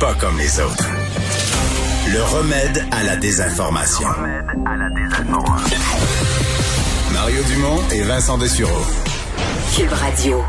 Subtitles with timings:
[0.00, 0.88] Pas comme les autres.
[2.12, 4.08] Le remède à la désinformation.
[7.12, 8.84] Mario Dumont et Vincent Dessureau.
[9.74, 10.42] Cube Radio.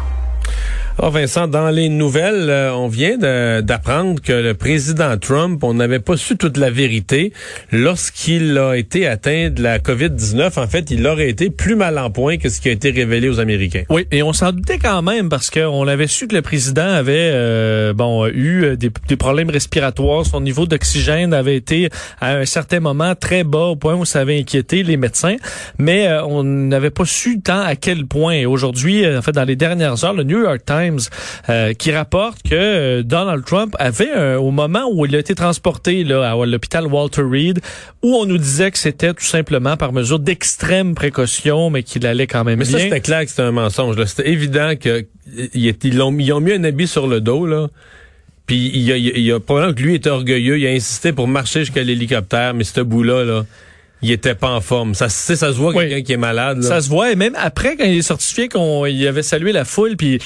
[1.00, 6.00] Oh Vincent, dans les nouvelles, euh, on vient d'apprendre que le président Trump, on n'avait
[6.00, 7.34] pas su toute la vérité
[7.72, 10.60] lorsqu'il a été atteint de la COVID-19.
[10.60, 13.30] En fait, il aurait été plus mal en point que ce qui a été révélé
[13.30, 13.84] aux Américains.
[13.92, 17.30] Oui, et on s'en doutait quand même parce qu'on avait su que le président avait
[17.32, 20.26] euh, bon eu des, problèmes respiratoires.
[20.26, 21.90] Son niveau d'oxygène avait été
[22.20, 25.36] à un certain moment très bas au point où ça avait inquiété les médecins.
[25.78, 28.46] Mais euh, on n'avait pas su tant à quel point.
[28.48, 30.87] Aujourd'hui, euh, en fait, dans les dernières heures, le New York Times
[31.50, 35.36] euh, qui rapporte que euh, Donald Trump avait, euh, au moment où il a été
[35.36, 37.60] transporté là, à l'hôpital Walter Reed,
[38.04, 42.28] où on nous disait que c'était tout simplement par mesure d'extrême précaution, mais qu'il allait
[42.28, 42.86] quand même Mais ça, bien.
[42.86, 43.96] c'était clair que c'était un mensonge.
[44.06, 45.06] C'était évident que
[45.54, 47.68] il est- ils, ont, ils ont mis un habit sur le dos, là.
[48.46, 50.58] Puis il y a, il y a probablement que lui était orgueilleux.
[50.58, 53.46] Il a insisté pour marcher jusqu'à l'hélicoptère, mais ce bout-là, là,
[54.02, 54.94] il était pas en forme.
[54.94, 55.88] Ça, ça se voit Oui.
[55.88, 56.62] quelqu'un qui est malade.
[56.62, 56.68] Là.
[56.68, 59.66] Ça se voit, et même après, quand il est certifié qu'on il avait salué la
[59.66, 60.20] foule, puis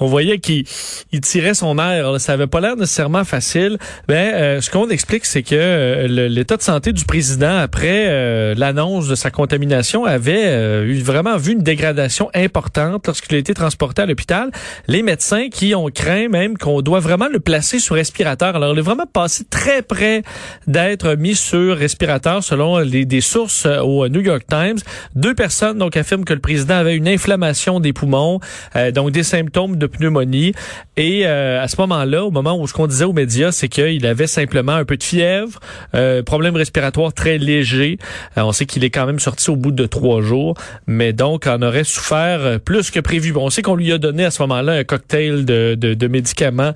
[0.00, 0.64] on voyait qu'il
[1.12, 2.12] il tirait son air.
[2.12, 2.18] là.
[2.18, 3.78] Ça avait pas l'air nécessairement facile.
[4.06, 8.54] Ben, euh, ce qu'on explique, c'est que euh, l'état de santé du président après euh,
[8.56, 13.54] l'annonce de sa contamination avait euh, eu vraiment vu une dégradation importante lorsqu'il a été
[13.54, 14.50] transporté à l'hôpital.
[14.86, 18.54] Les médecins qui ont craint même qu'on doit vraiment le placer sur respirateur.
[18.56, 20.22] Alors, il est vraiment passé très près
[20.66, 24.78] d'être mis sur respirateur selon les, des sources euh, au New York Times.
[25.16, 28.40] Deux personnes donc affirment que le président avait une inflammation des poumons,
[28.76, 30.52] euh, donc des symptômes de pneumonie.
[30.96, 34.06] Et euh, à ce moment-là, au moment où ce qu'on disait aux médias, c'est qu'il
[34.06, 35.58] avait simplement un peu de fièvre,
[35.94, 37.98] euh, problème respiratoire très léger.
[38.36, 40.54] Euh, on sait qu'il est quand même sorti au bout de trois jours,
[40.86, 43.32] mais donc en aurait souffert euh, plus que prévu.
[43.32, 46.06] Bon, on sait qu'on lui a donné à ce moment-là un cocktail de, de, de
[46.08, 46.72] médicaments,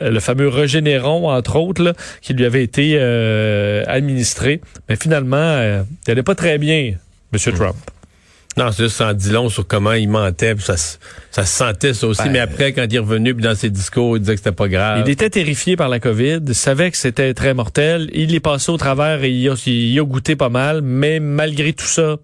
[0.00, 2.98] le fameux Régénéron entre autres, là, qui lui avait été
[3.86, 4.60] administré.
[4.88, 6.94] Mais finalement, euh, il allait pas très bien,
[7.32, 7.76] Monsieur Trump.
[8.56, 10.56] Non, c'est juste en dit long sur comment il mentait.
[10.56, 10.96] puis Ça, se-
[11.30, 12.22] ça se sentait ça aussi.
[12.24, 14.50] Ben, mais après, quand il est revenu, puis dans ses discours, il disait que c'était
[14.52, 15.02] pas grave.
[15.06, 18.10] Il était terrifié par la COVID, savait que c'était très mortel.
[18.12, 21.72] Il est passé au travers et il a, il a goûté pas mal, mais malgré
[21.72, 22.16] tout ça,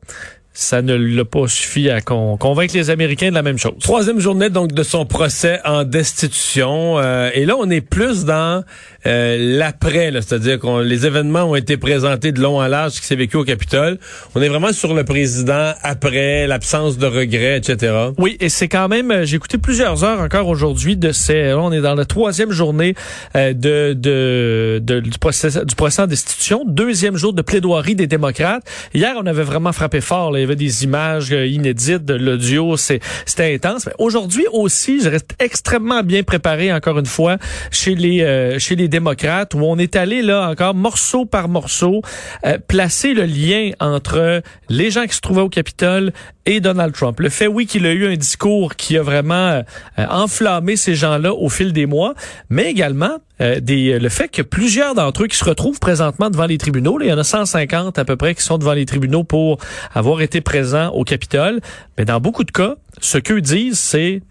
[0.59, 3.75] ça ne l'a pas suffi à con- convaincre les Américains de la même chose.
[3.81, 6.99] Troisième journée donc de son procès en destitution.
[6.99, 8.65] Euh, et là, on est plus dans
[9.05, 13.07] euh, l'après, c'est-à-dire que les événements ont été présentés de long en large, ce qui
[13.07, 13.99] s'est vécu au Capitole.
[14.35, 17.95] On est vraiment sur le président après, l'absence de regret, etc.
[18.17, 21.59] Oui, et c'est quand même, euh, j'ai écouté plusieurs heures encore aujourd'hui de ces, là,
[21.61, 22.95] on est dans la troisième journée
[23.37, 28.07] euh, de, de, de- du, procès, du procès en destitution, deuxième jour de plaidoirie des
[28.07, 28.63] démocrates.
[28.95, 30.46] Hier, on avait vraiment frappé fort, là.
[30.47, 33.89] Avait des images euh, inédites de l'audio, c'est, c'était intense.
[33.99, 37.37] Aujourd'hui aussi, je reste extrêmement bien préparé encore une fois
[37.71, 42.03] chez les, euh, chez les démocrates où on est allé là encore morceau par morceau
[42.45, 46.13] euh, placer le lien entre les gens qui se trouvaient au Capitole
[46.47, 47.19] et Donald Trump.
[47.21, 49.63] Le fait, oui, qu'il a eu un discours qui a vraiment euh,
[50.09, 52.15] enflammé ces gens-là au fil des mois,
[52.49, 56.47] mais également euh, des, le fait que plusieurs d'entre eux qui se retrouvent présentement devant
[56.47, 59.25] les tribunaux, il y en a 150 à peu près qui sont devant les tribunaux
[59.25, 59.59] pour
[59.95, 61.61] avoir été présents au Capitole,
[61.99, 64.23] mais dans beaucoup de cas, ce qu'eux disent, c'est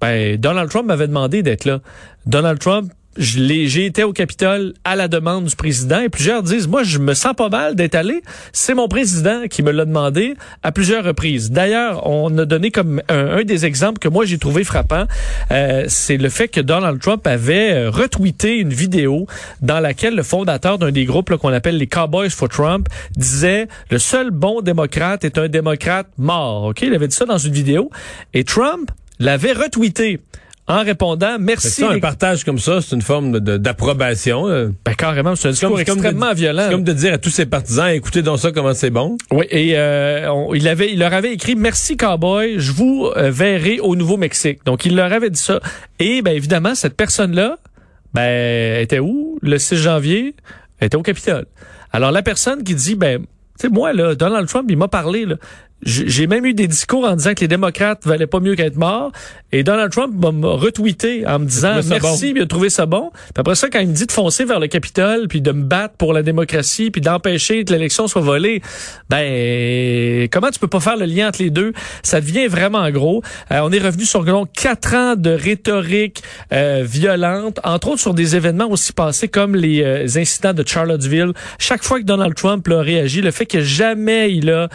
[0.00, 1.80] ben, Donald Trump m'avait demandé d'être là.
[2.26, 6.84] Donald Trump j'ai été au Capitole à la demande du président et plusieurs disent, moi,
[6.84, 8.22] je me sens pas mal d'être allé.
[8.52, 11.50] C'est mon président qui me l'a demandé à plusieurs reprises.
[11.50, 15.04] D'ailleurs, on a donné comme un, des exemples que moi j'ai trouvé frappant,
[15.50, 19.26] euh, c'est le fait que Donald Trump avait euh, retweeté une vidéo
[19.62, 23.98] dans laquelle le fondateur d'un des groupes qu'on appelle les Cowboys for Trump disait, le
[23.98, 26.64] seul bon démocrate est un démocrate mort.
[26.64, 27.90] Ok, il avait dit ça dans une vidéo
[28.34, 30.20] et Trump l'avait retweeté
[30.68, 31.70] en répondant merci.
[31.70, 34.46] ça, un partage comme ça, c'est une forme d'approbation.
[34.48, 34.68] euh.
[34.84, 36.62] Ben, carrément, c'est un discours comme- extrêmement de- violent.
[36.66, 39.16] C'est comme de dire à tous ses partisans, écoutez donc ça, comment c'est bon.
[39.30, 43.30] Oui, et euh, on- il avait, il leur avait écrit merci cowboy, je vous euh,
[43.30, 44.60] verrai au Nouveau-Mexique.
[44.64, 45.60] Donc il leur avait dit ça.
[45.98, 47.56] Et ben évidemment cette personne-là,
[48.14, 49.38] ben elle était où?
[49.42, 50.34] Le 6 janvier,
[50.80, 51.46] elle était au Capitole.
[51.92, 53.20] Alors la personne qui dit ben
[53.58, 55.36] tu sais moi là, Donald Trump il m'a parlé là,
[55.82, 59.12] j'ai même eu des discours en disant que les démocrates valaient pas mieux qu'être morts.
[59.52, 63.10] Et Donald Trump m'a retweeté en me disant merci, il a trouvé ça bon.
[63.12, 65.62] Puis après ça, quand il me dit de foncer vers le Capitole, puis de me
[65.62, 68.60] battre pour la démocratie, puis d'empêcher que l'élection soit volée,
[69.08, 71.72] ben comment tu peux pas faire le lien entre les deux?
[72.02, 73.22] Ça devient vraiment gros.
[73.52, 76.22] Euh, on est revenu sur donc quatre ans de rhétorique
[76.52, 81.32] euh, violente, entre autres sur des événements aussi passés comme les euh, incidents de Charlottesville.
[81.58, 84.68] Chaque fois que Donald Trump a réagi, le fait que jamais il a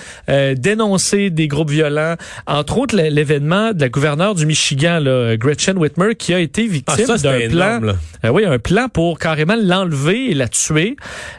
[0.56, 2.16] dénoncé des groupes violents.
[2.48, 7.06] Entre autres, l'événement de la gouverneure du Michigan, là, Gretchen Whitmer, qui a été victime
[7.10, 7.81] ah, d'un plan.
[8.25, 10.95] Euh, oui, un plan pour carrément l'enlever et la tuer.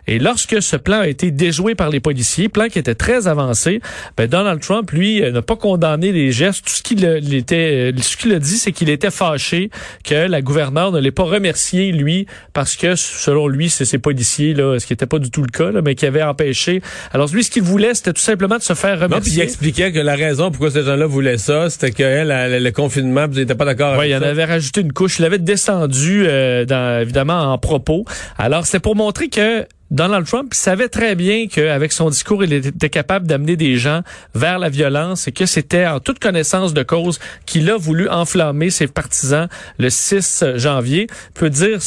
[0.07, 3.81] Et lorsque ce plan a été déjoué par les policiers, plan qui était très avancé,
[4.17, 6.65] ben Donald Trump, lui, euh, n'a pas condamné les gestes.
[6.65, 7.05] Tout ce qu'il
[7.35, 9.71] était, euh, ce qu'il a dit, c'est qu'il était fâché
[10.05, 14.55] que la gouverneure ne l'ait pas remercié, lui, parce que, selon lui, c'est ses policiers,
[14.55, 16.83] là, ce qui n'était pas du tout le cas, là, mais qui avait empêché.
[17.13, 20.15] Alors, lui, ce qu'il voulait, c'était tout simplement de se faire remercier expliquait que la
[20.15, 24.11] raison pourquoi ces gens-là voulaient ça, c'était que le confinement, ils n'étaient pas d'accord Oui,
[24.11, 25.19] il en avait rajouté une couche.
[25.19, 28.05] Il l'avait descendu, euh, dans, évidemment, en propos.
[28.39, 32.89] Alors, c'est pour montrer que Donald Trump savait très bien qu'avec son discours, il était
[32.89, 34.01] capable d'amener des gens
[34.35, 38.71] vers la violence et que c'était en toute connaissance de cause qu'il a voulu enflammer
[38.71, 39.49] ses partisans
[39.79, 41.07] le 6 janvier.
[41.35, 41.79] peut dire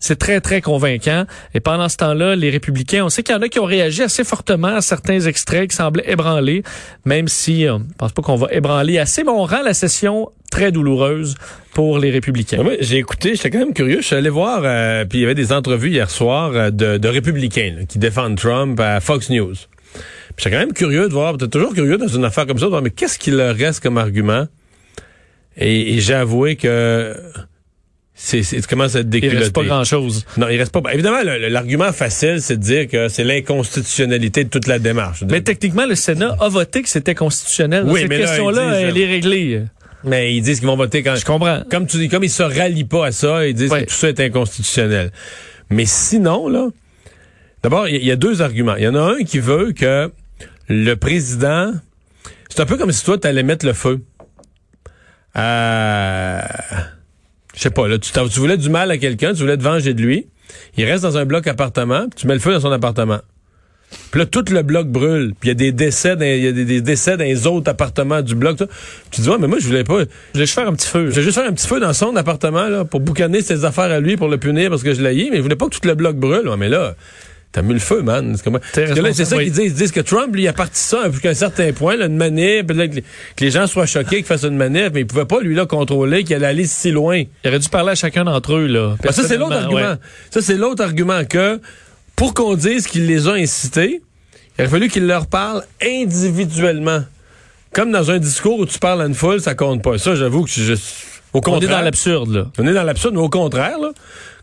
[0.00, 1.24] c'est très, très convaincant.
[1.54, 4.02] Et pendant ce temps-là, les républicains, on sait qu'il y en a qui ont réagi
[4.02, 6.62] assez fortement à certains extraits qui semblaient ébranler,
[7.04, 10.72] même si on pense pas qu'on va ébranler assez, mais on rend la session très
[10.72, 11.34] douloureuse
[11.74, 12.62] pour les républicains.
[12.64, 14.00] Oui, j'ai écouté, j'étais quand même curieux.
[14.00, 17.08] Je suis allé voir, euh, puis il y avait des entrevues hier soir euh, de,
[17.08, 19.54] républicains qui défendent Trump à Fox News.
[20.36, 22.70] J'étais quand même curieux de voir, peut toujours curieux dans une affaire comme ça, de
[22.70, 24.46] voir, mais qu'est-ce qu'il leur reste comme argument?
[25.56, 27.14] Et, et j'ai avoué que
[28.20, 30.26] c'est, c'est, Il reste pas grand-chose.
[30.36, 30.92] Non, il reste pas.
[30.92, 35.22] Évidemment, l'argument facile, c'est de dire que c'est l'inconstitutionnalité de toute la démarche.
[35.30, 37.84] Mais techniquement, le Sénat a voté que c'était constitutionnel.
[37.86, 39.62] oui, cette question-là, elle est réglée.
[40.02, 41.14] Mais ils disent qu'ils vont voter quand.
[41.14, 41.62] Je comprends.
[41.70, 44.08] Comme tu dis, comme ils se rallient pas à ça, ils disent que tout ça
[44.08, 45.12] est inconstitutionnel.
[45.70, 46.68] Mais sinon, là,
[47.62, 48.76] d'abord, il y, a deux arguments.
[48.76, 50.10] Il y en a un qui veut que
[50.68, 51.72] le président,
[52.48, 54.00] c'est un peu comme si toi, tu allais mettre le feu.
[55.36, 56.40] Euh
[57.58, 59.92] je sais pas, là, tu, tu voulais du mal à quelqu'un, tu voulais te venger
[59.92, 60.28] de lui.
[60.76, 63.18] Il reste dans un bloc appartement, tu mets le feu dans son appartement.
[64.12, 65.32] Puis là, tout le bloc brûle.
[65.40, 68.22] Puis il y a des décès dans, y a des, décès dans les autres appartements
[68.22, 68.58] du bloc.
[69.10, 70.00] Tu dis, ouais, mais moi, je voulais pas.
[70.00, 71.06] Je voulais juste faire un petit feu.
[71.06, 73.90] Je voulais juste faire un petit feu dans son appartement, là, pour boucaner ses affaires
[73.90, 75.88] à lui, pour le punir parce que je l'ai mais je voulais pas que tout
[75.88, 76.48] le bloc brûle.
[76.48, 76.94] Ouais, mais là,
[77.50, 78.36] T'as mis le feu, man.
[78.72, 79.64] C'est ça qu'ils disent.
[79.64, 82.66] Ils disent que Trump, lui, a parti ça jusqu'à un certain point, là, une manip,
[82.66, 83.00] que,
[83.40, 86.24] les gens soient choqués qu'il fasse une manip, mais il pouvait pas, lui, là, contrôler
[86.24, 87.22] qu'il allait aller si loin.
[87.44, 88.96] Il aurait dû parler à chacun d'entre eux, là.
[89.02, 89.94] Ben, ça, c'est l'autre argument.
[90.30, 91.58] Ça, c'est l'autre argument que,
[92.16, 94.02] pour qu'on dise qu'il les a incités,
[94.58, 97.02] il aurait fallu qu'il leur parle individuellement.
[97.72, 99.96] Comme dans un discours où tu parles à une foule, ça compte pas.
[99.98, 100.74] Ça, j'avoue que je,
[101.32, 101.62] au contraire.
[101.62, 102.46] On est dans l'absurde, là.
[102.58, 103.90] On est dans l'absurde, mais au contraire, là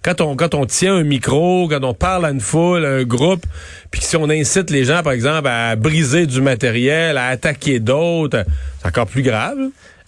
[0.05, 3.03] quand on, quand on tient un micro, quand on parle à une foule, à un
[3.03, 3.43] groupe,
[3.89, 8.45] puis si on incite les gens, par exemple, à briser du matériel, à attaquer d'autres,
[8.79, 9.57] c'est encore plus grave.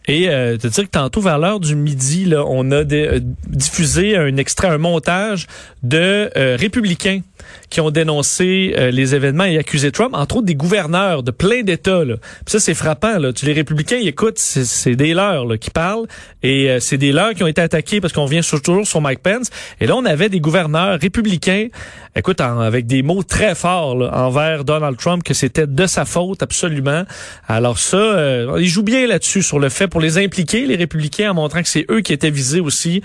[0.08, 4.16] Et euh, te dire que tantôt, vers l'heure du midi, là, on a euh, diffusé
[4.16, 5.48] un extrait, un montage
[5.82, 7.22] de euh, républicains
[7.70, 11.64] qui ont dénoncé euh, les événements et accusé Trump, entre autres des gouverneurs de plein
[11.64, 12.04] d'États.
[12.46, 13.18] Ça, c'est frappant.
[13.18, 13.34] Là.
[13.34, 16.08] Tu, les républicains, ils écoutent, c'est des leurs là, qui parlent,
[16.44, 19.20] et euh, c'est des leurs qui ont été attaqués parce qu'on vient toujours sur Mike
[19.20, 19.50] Pence.
[19.82, 21.68] Et là, on avait des gouverneurs républicains,
[22.16, 26.44] écoute, avec des mots très forts là, envers Donald Trump, que c'était de sa faute,
[26.44, 27.04] absolument.
[27.48, 31.32] Alors ça, euh, ils jouent bien là-dessus, sur le fait pour les impliquer, les républicains,
[31.32, 33.02] en montrant que c'est eux qui étaient visés aussi,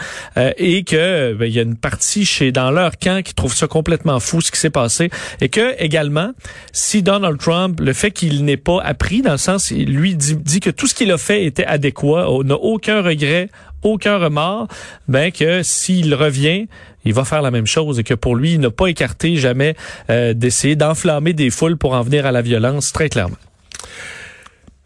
[0.57, 3.67] et que ben, il y a une partie chez dans leur camp qui trouve ça
[3.67, 6.33] complètement fou qui s'est passé et que également
[6.73, 10.61] si Donald Trump le fait qu'il n'ait pas appris dans le sens il lui dit,
[10.61, 13.49] que tout ce qu'il a fait était adéquat, n'a aucun regret,
[13.83, 14.69] aucun remords,
[15.09, 16.67] ben que s'il revient,
[17.05, 19.75] il va faire la même chose et que pour lui, il n'a pas écarté jamais
[20.11, 23.37] euh, d'essayer d'enflammer des foules pour en venir à la violence, très clairement.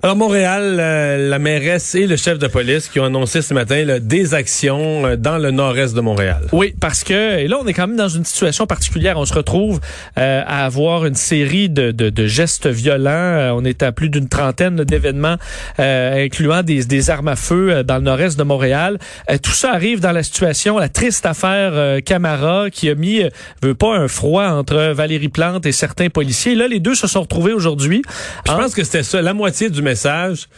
[0.02, 3.98] Alors Montréal, euh, la mairesse et le chef de police qui ont annoncé ce matin
[3.98, 6.42] des actions euh, dans le nord-est de Montréal.
[6.52, 9.16] Oui, parce que et là on est quand même dans une situation particulière.
[9.16, 9.80] On se retrouve
[10.18, 13.56] euh, à avoir une série de, de, de gestes violents.
[13.56, 15.36] on est à plus d'une trentaine d'événements,
[15.78, 18.98] incluant des, des, armes à feu dans le nord-est de Montréal.
[19.42, 23.22] tout ça arrive dans la situation, la triste affaire Camara qui a mis,
[23.62, 26.54] veut pas un froid entre Valérie Plante et certains policiers.
[26.54, 28.02] Là, les deux se sont retrouvés aujourd'hui.
[28.46, 30.48] Je pense que c'était ça, la moitié du message,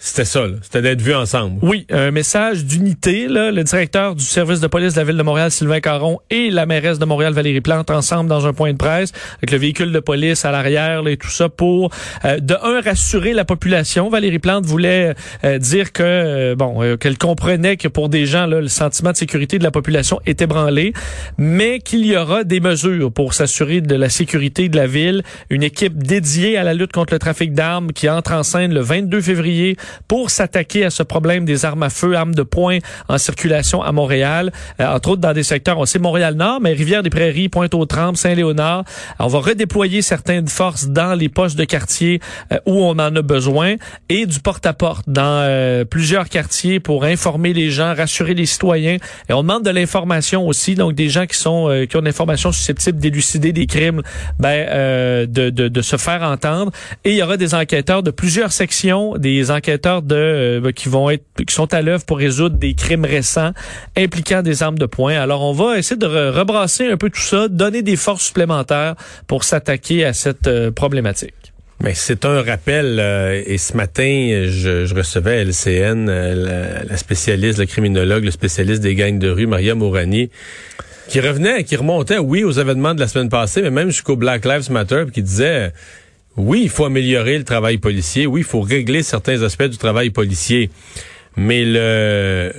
[0.00, 1.58] c'était ça, c'était d'être vus ensemble.
[1.62, 3.26] Oui, un message d'unité.
[3.28, 6.66] Le directeur du service de police de la ville de Montréal, Sylvain Caron, et la
[6.66, 9.98] mairesse de Montréal, Valérie Plante, ensemble dans un point de presse, avec le véhicule de
[9.98, 11.90] police à l'arrière et tout ça, pour,
[12.24, 14.08] euh, de un, rassurer la population.
[14.08, 15.14] Valérie Plante voulait
[15.44, 19.10] euh, dire que, euh, bon, euh, qu'elle comprenait que pour des gens, là, le sentiment
[19.10, 20.92] de sécurité de la population est ébranlé,
[21.38, 25.22] mais qu'il y aura des mesures pour s'assurer de la sécurité de la ville.
[25.50, 28.80] Une équipe dédiée à la lutte contre le trafic d'armes qui entre en scène le
[28.80, 29.76] 22 février
[30.06, 32.78] pour s'attaquer à ce problème des armes à feu, armes de poing
[33.08, 37.48] en circulation à Montréal, euh, entre autres dans des secteurs, on sait Montréal-Nord, mais Rivière-des-Prairies,
[37.48, 38.84] Pointe-aux-Trembles, Saint-Léonard.
[39.18, 42.20] On va redéployer certaines forces dans les postes de quartier
[42.52, 43.76] euh, où on en a besoin
[44.08, 48.96] et du porte-à-porte dans euh, plusieurs quartiers pour informer les gens, rassurer les citoyens.
[49.28, 52.52] Et on demande de l'information aussi, donc des gens qui sont qui ont une information
[52.52, 54.02] susceptible d'élucider des crimes,
[54.38, 56.72] ben de, de, de se faire entendre.
[57.04, 61.10] Et il y aura des enquêteurs de plusieurs sections, des enquêteurs de euh, qui vont
[61.10, 63.52] être qui sont à l'œuvre pour résoudre des crimes récents
[63.96, 65.14] impliquant des armes de poing.
[65.14, 68.94] Alors on va essayer de rebrasser un peu tout ça, donner des forces supplémentaires
[69.26, 71.34] pour s'attaquer à cette euh, problématique.
[71.80, 72.98] Mais c'est un rappel.
[72.98, 79.18] Euh, et ce matin, je, recevais LCN, la, spécialiste, le criminologue, le spécialiste des gangs
[79.18, 80.28] de rue, Maria Mourani,
[81.08, 84.44] qui revenait, qui remontait, oui, aux événements de la semaine passée, mais même jusqu'au Black
[84.44, 85.72] Lives Matter, qui disait
[86.38, 88.26] oui, il faut améliorer le travail policier.
[88.26, 90.70] Oui, il faut régler certains aspects du travail policier.
[91.36, 92.52] Mais le,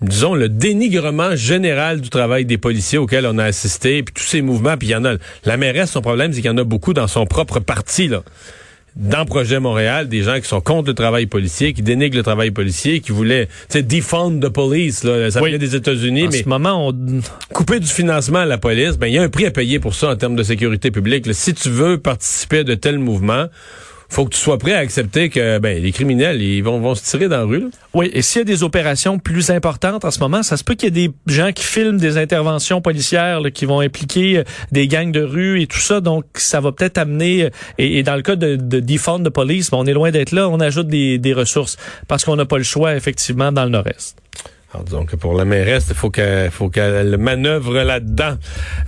[0.00, 4.42] disons, le dénigrement général du travail des policiers auquel on a assisté, puis tous ces
[4.42, 5.14] mouvements, puis il y en a.
[5.44, 8.22] La mairesse, son problème, c'est qu'il y en a beaucoup dans son propre parti, là
[8.96, 12.50] dans Projet Montréal des gens qui sont contre le travail policier, qui dénigrent le travail
[12.50, 16.88] policier, qui voulaient, tu defund the police, là, ça vient des États-Unis, mais ce moment,
[16.88, 16.94] on...
[17.52, 19.94] couper du financement à la police, ben il y a un prix à payer pour
[19.94, 21.32] ça en termes de sécurité publique.
[21.34, 23.46] Si tu veux participer à de tels mouvements,
[24.10, 27.04] faut que tu sois prêt à accepter que ben, les criminels, ils vont, vont se
[27.04, 27.70] tirer dans la rue.
[27.94, 30.74] Oui, et s'il y a des opérations plus importantes en ce moment, ça se peut
[30.74, 34.88] qu'il y ait des gens qui filment des interventions policières qui vont impliquer euh, des
[34.88, 36.00] gangs de rue et tout ça.
[36.00, 39.70] Donc, ça va peut-être amener, euh, et, dans le cas de, de defund de police,
[39.70, 41.76] ben, on est loin d'être là, on ajoute des, des ressources
[42.08, 44.16] parce qu'on n'a pas le choix, effectivement, dans le nord-est.
[44.72, 48.36] Alors, donc, pour la mairesse, il faut qu'elle faut qu'elle manœuvre là-dedans.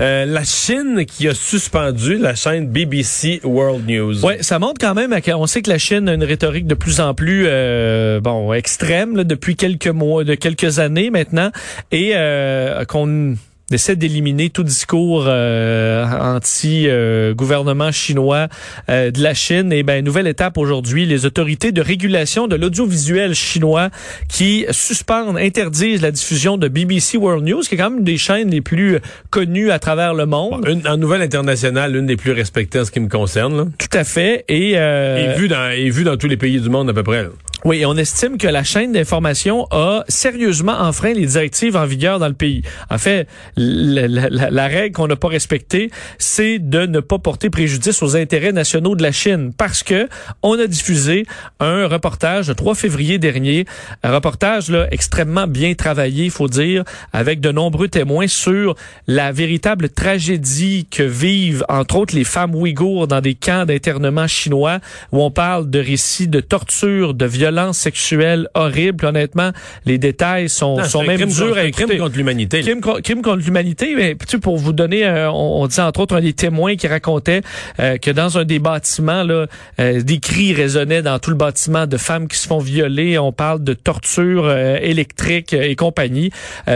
[0.00, 4.24] Euh, la Chine qui a suspendu la chaîne BBC World News.
[4.24, 7.00] Oui, ça montre quand même, on sait que la Chine a une rhétorique de plus
[7.00, 11.50] en plus euh, bon extrême là, depuis quelques mois, de quelques années maintenant,
[11.90, 13.34] et euh, qu'on
[13.72, 18.48] essaie d'éliminer tout discours euh, anti-gouvernement chinois
[18.88, 19.72] euh, de la Chine.
[19.72, 23.90] Et ben nouvelle étape aujourd'hui, les autorités de régulation de l'audiovisuel chinois
[24.28, 28.18] qui suspendent, interdisent la diffusion de BBC World News, qui est quand même une des
[28.18, 28.98] chaînes les plus
[29.30, 30.66] connues à travers le monde.
[30.68, 33.56] une, en nouvelle internationale, l'une des plus respectées en ce qui me concerne.
[33.56, 33.64] Là.
[33.78, 34.44] Tout à fait.
[34.48, 37.02] Et, euh, et vue dans et vue dans tous les pays du monde à peu
[37.02, 37.22] près.
[37.24, 37.30] Là.
[37.64, 42.26] Oui, on estime que la chaîne d'information a sérieusement enfreint les directives en vigueur dans
[42.26, 42.62] le pays.
[42.90, 48.16] En fait, la, règle qu'on n'a pas respectée, c'est de ne pas porter préjudice aux
[48.16, 50.08] intérêts nationaux de la Chine parce que
[50.42, 51.24] on a diffusé
[51.60, 53.64] un reportage le 3 février dernier,
[54.02, 58.74] un reportage là extrêmement bien travaillé, il faut dire, avec de nombreux témoins sur
[59.06, 64.80] la véritable tragédie que vivent entre autres les femmes ouïghours dans des camps d'internement chinois
[65.12, 69.04] où on parle de récits de torture, de violence violence sexuelle horrible.
[69.04, 69.50] Honnêtement,
[69.84, 71.84] les détails sont, sont même durs à écouter.
[71.86, 72.60] Crime contre l'humanité.
[72.60, 73.94] Crime, crime, contre l'humanité.
[73.94, 77.42] Mais tu pour vous donner, euh, on, dit entre autres un des témoins qui racontait
[77.78, 79.46] euh, que dans un des bâtiments, là,
[79.80, 83.18] euh, des cris résonnaient dans tout le bâtiment de femmes qui se font violer.
[83.18, 86.30] On parle de torture électrique et compagnie.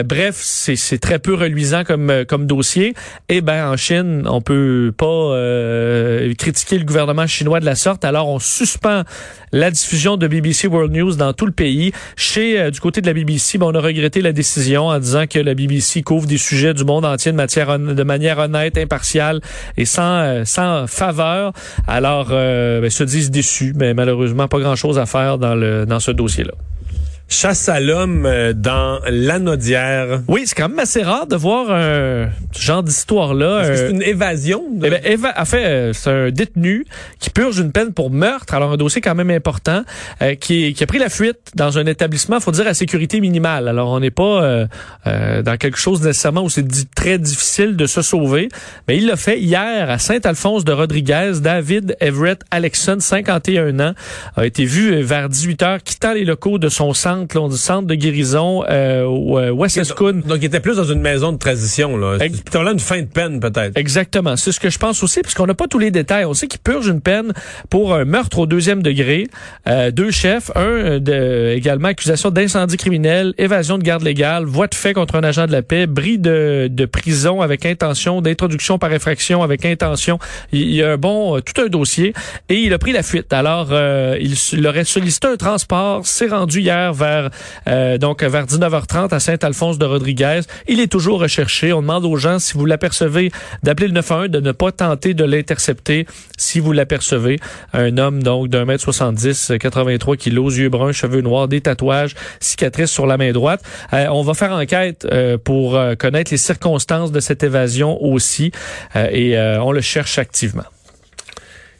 [0.04, 2.88] bref, c'est très peu reluisant comme comme dossier.
[3.28, 5.36] Et eh ben en Chine, on peut pas
[6.38, 8.04] critiquer le gouvernement chinois de la sorte.
[8.04, 9.02] Alors on suspend
[9.52, 11.92] la diffusion de BBC World News dans tout le pays.
[12.16, 15.26] Chez euh, du côté de la BBC, ben, on a regretté la décision en disant
[15.26, 19.40] que la BBC couvre des sujets du monde entier de, manière honnête, impartiale
[19.76, 21.52] et sans, euh, sans faveur.
[21.86, 26.00] Alors, euh, ben, se disent déçus, mais malheureusement, pas grand-chose à faire dans, le, dans
[26.00, 26.52] ce dossier-là.
[27.28, 30.22] Chasse à l'homme euh, dans l'anodière.
[30.28, 33.62] Oui, c'est quand même assez rare de voir un genre d'histoire-là.
[33.64, 34.62] C'est euh, une évasion?
[34.84, 36.86] Eh ben, en fait, euh, c'est un détenu
[37.18, 39.82] qui purge une peine pour meurtre, alors un dossier quand même important,
[40.40, 43.66] qui, qui, a pris la fuite dans un établissement, faut dire, à sécurité minimale.
[43.66, 44.66] Alors, on n'est pas
[45.04, 48.48] dans quelque chose nécessairement où c'est très difficile de se sauver,
[48.86, 51.32] mais il l'a fait hier à Saint-Alphonse de Rodriguez.
[51.40, 53.94] David Everett Alexson, 51 ans,
[54.36, 57.56] a été vu vers 18 heures quittant les locaux de son centre centre, là, du
[57.56, 60.12] centre de guérison euh, au euh.
[60.12, 62.18] Donc, il était plus dans une maison de transition, là.
[62.18, 63.76] C'est là une fin de peine, peut-être.
[63.76, 66.24] Exactement, c'est ce que je pense aussi, puisqu'on n'a pas tous les détails.
[66.24, 67.32] On sait qu'il purge une peine
[67.70, 69.26] pour un meurtre au deuxième degré,
[69.68, 74.66] euh, deux chefs, un euh, de, également accusation d'incendie criminel, évasion de garde légale, voie
[74.66, 78.78] de fait contre un agent de la paix, bris de, de prison avec intention, d'introduction
[78.78, 80.18] par infraction avec intention.
[80.52, 82.12] Il, y a un bon, tout un dossier,
[82.48, 83.32] et il a pris la fuite.
[83.32, 87.05] Alors, euh, il, il aurait sollicité un transport, s'est rendu hier vers
[87.68, 90.40] euh, donc vers 19h30 à Saint-Alphonse de Rodriguez.
[90.68, 91.72] Il est toujours recherché.
[91.72, 93.30] On demande aux gens si vous l'apercevez
[93.62, 97.38] d'appeler le 911, de ne pas tenter de l'intercepter si vous l'apercevez.
[97.72, 102.90] Un homme donc d'un mètre 70, 83 kilos, yeux bruns, cheveux noirs, des tatouages, cicatrices
[102.90, 103.62] sur la main droite.
[103.92, 108.52] Euh, on va faire enquête euh, pour connaître les circonstances de cette évasion aussi
[108.94, 110.64] et on le cherche activement.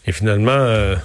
[0.07, 0.97] Et finalement,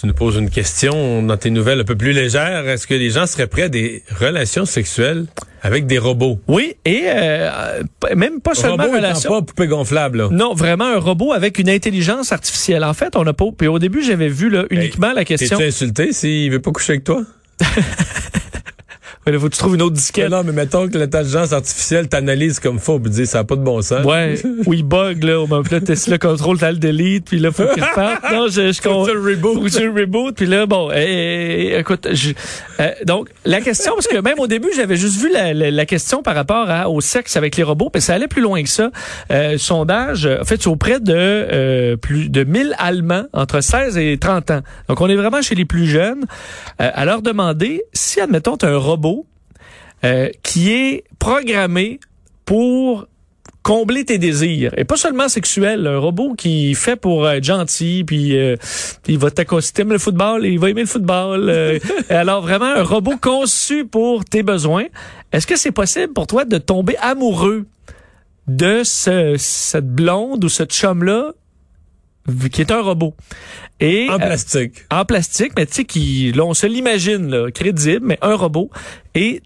[0.00, 2.68] tu nous poses une question dans tes nouvelles un peu plus légères.
[2.68, 5.26] Est-ce que les gens seraient prêts à des relations sexuelles
[5.62, 6.38] avec des robots?
[6.46, 9.30] Oui, et euh, p- même pas seulement étant relation.
[9.30, 10.28] pas poupée gonflable, là.
[10.30, 12.84] Non, vraiment un robot avec une intelligence artificielle.
[12.84, 13.46] En fait, on n'a pas.
[13.56, 15.58] Puis au début, j'avais vu là, uniquement la question.
[15.58, 17.22] T'es-tu insulté s'il veut pas coucher avec toi?
[19.34, 20.30] Il faut que tu trouves une autre disquette.
[20.30, 23.62] Non, mais mettons que l'intelligence artificielle t'analyse comme faut, puis dit ça n'a pas de
[23.62, 24.04] bon sens.
[24.04, 24.34] Ouais,
[24.66, 27.38] où il bug, là, au moment là, t'es sur le contrôle, t'as le delete, puis
[27.38, 28.22] là, faut qu'il reparte.
[28.32, 29.54] Non, je, je Faut tu le reboot.
[29.70, 32.32] Faut le reboot, puis là, bon, eh, eh, écoute, je-
[32.80, 35.86] euh, donc, la question, parce que même au début, j'avais juste vu la, la- la
[35.86, 38.68] question par rapport à- au sexe avec les robots, puis ça allait plus loin que
[38.68, 38.90] ça.
[39.30, 44.50] Euh, sondage, en fait, auprès de euh, plus de 1000 Allemands entre 16 et 30
[44.50, 44.60] ans.
[44.88, 46.24] Donc, on est vraiment chez les plus jeunes.
[46.80, 49.17] Euh, à leur demander si, admettons, t'as un robot
[50.04, 52.00] euh, qui est programmé
[52.44, 53.06] pour
[53.62, 58.36] combler tes désirs et pas seulement sexuel un robot qui fait pour être gentil puis
[58.36, 58.56] euh,
[59.06, 61.78] il va t'accoster le football et il va aimer le football euh,
[62.08, 64.86] alors vraiment un robot conçu pour tes besoins
[65.32, 67.66] est-ce que c'est possible pour toi de tomber amoureux
[68.46, 71.32] de ce, cette blonde ou ce chum là
[72.50, 73.14] qui est un robot?
[73.80, 74.84] Et En euh, plastique.
[74.90, 78.70] en plastique, mais tu sais, qui, là, on se l'imagine, crédible, mais un robot.
[79.14, 79.42] Et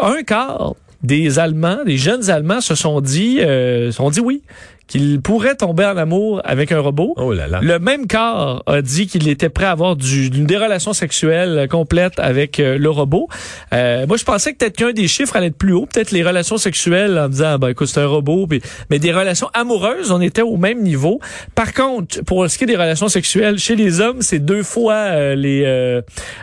[0.00, 4.42] un quart des Allemands, des jeunes Allemands se sont dit, euh, sont dit oui,
[4.88, 7.14] qu'ils pourraient tomber en amour avec un robot.
[7.16, 7.60] Oh là là.
[7.62, 11.68] Le même quart a dit qu'il était prêt à avoir du, une des relations sexuelles
[11.70, 13.28] complètes avec euh, le robot.
[13.72, 15.86] Euh, moi, je pensais que peut-être qu'un des chiffres allait être plus haut.
[15.86, 18.46] Peut-être les relations sexuelles en disant, ah, ben écoute, c'est un robot.
[18.46, 21.20] Puis, mais des relations amoureuses, on était au même niveau.
[21.54, 24.94] Par contre, pour ce qui est des relations sexuelles, chez les hommes, c'est deux fois
[24.94, 25.64] euh, les...
[25.66, 26.00] Euh,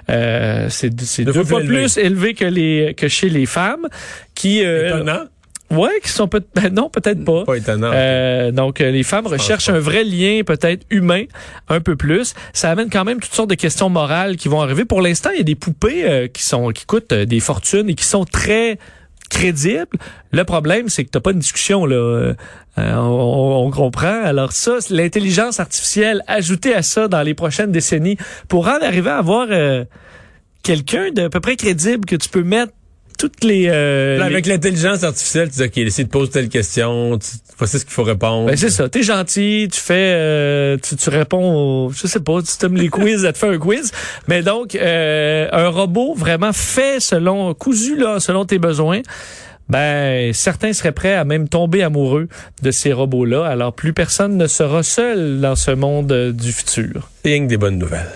[0.09, 2.33] euh, c'est Deux deux, fois fois plus élevé.
[2.35, 3.87] que, les, que chez les femmes.
[4.35, 5.23] Qui, euh, Étonnant.
[5.71, 7.43] Ouais, qui sont peut ben non, peut-être pas.
[7.45, 7.91] Pas étonnant.
[7.93, 11.23] Euh, donc, euh, les femmes recherchent un vrai lien peut-être humain,
[11.69, 12.33] un peu plus.
[12.53, 14.85] Ça amène quand même toutes sortes de questions morales qui vont arriver.
[14.85, 17.89] Pour l'instant, il y a des poupées euh, qui sont qui coûtent euh, des fortunes
[17.89, 18.77] et qui sont très
[19.29, 19.97] crédibles.
[20.31, 21.95] Le problème, c'est que t'as pas une discussion là.
[21.95, 22.33] Euh,
[22.77, 24.23] on, on comprend.
[24.23, 29.17] Alors ça, l'intelligence artificielle ajoutée à ça dans les prochaines décennies pour en arriver à
[29.17, 29.85] avoir euh,
[30.63, 32.73] quelqu'un de peu près crédible que tu peux mettre
[33.17, 37.17] toutes les, euh, Là, avec l'intelligence artificielle, tu dis, OK, si te pose telle question,
[37.17, 38.47] tu, voici ce qu'il faut répondre.
[38.47, 42.41] Ben c'est ça, t'es gentil, tu fais, euh, tu, tu réponds, au, je sais pas,
[42.41, 43.91] tu t'aimes les quiz, elle te fait un quiz.
[44.27, 49.01] Mais donc, euh, un robot vraiment fait selon, cousu là, selon tes besoins.
[49.67, 52.27] Ben, certains seraient prêts à même tomber amoureux
[52.61, 53.45] de ces robots-là.
[53.45, 57.09] Alors, plus personne ne sera seul dans ce monde euh, du futur.
[57.23, 58.11] Rien que des bonnes nouvelles.